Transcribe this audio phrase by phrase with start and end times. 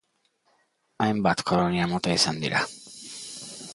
[1.05, 2.63] Hainbat kolonia mota izan dira.